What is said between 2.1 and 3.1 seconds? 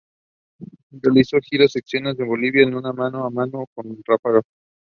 en Bolivia en un